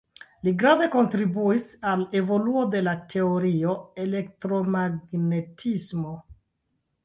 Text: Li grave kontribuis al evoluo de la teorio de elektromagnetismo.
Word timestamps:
Li 0.45 0.51
grave 0.61 0.87
kontribuis 0.95 1.65
al 1.91 2.01
evoluo 2.21 2.65
de 2.77 2.83
la 2.87 2.95
teorio 3.17 3.77
de 3.79 3.87
elektromagnetismo. 4.09 6.19